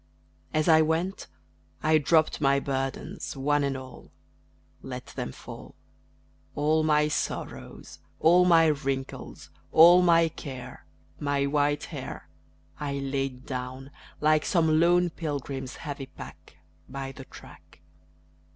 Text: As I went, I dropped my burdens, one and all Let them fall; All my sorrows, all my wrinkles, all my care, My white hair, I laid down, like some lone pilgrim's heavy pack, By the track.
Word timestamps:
As 0.51 0.67
I 0.67 0.81
went, 0.81 1.27
I 1.83 1.99
dropped 1.99 2.41
my 2.41 2.59
burdens, 2.59 3.37
one 3.37 3.63
and 3.63 3.77
all 3.77 4.09
Let 4.81 5.05
them 5.05 5.31
fall; 5.31 5.75
All 6.55 6.81
my 6.81 7.07
sorrows, 7.07 7.99
all 8.19 8.43
my 8.43 8.65
wrinkles, 8.65 9.51
all 9.71 10.01
my 10.01 10.27
care, 10.29 10.87
My 11.19 11.45
white 11.45 11.83
hair, 11.83 12.27
I 12.79 12.93
laid 12.93 13.45
down, 13.45 13.91
like 14.19 14.43
some 14.43 14.79
lone 14.79 15.11
pilgrim's 15.11 15.75
heavy 15.75 16.07
pack, 16.07 16.57
By 16.89 17.11
the 17.11 17.25
track. 17.25 17.81